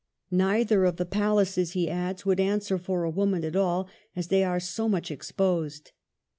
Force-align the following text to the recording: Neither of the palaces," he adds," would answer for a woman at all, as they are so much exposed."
Neither 0.31 0.83
of 0.85 0.95
the 0.95 1.05
palaces," 1.05 1.73
he 1.73 1.87
adds," 1.87 2.25
would 2.25 2.39
answer 2.39 2.79
for 2.79 3.03
a 3.03 3.09
woman 3.11 3.45
at 3.45 3.55
all, 3.55 3.87
as 4.15 4.29
they 4.29 4.43
are 4.43 4.59
so 4.59 4.89
much 4.89 5.11
exposed." 5.11 5.91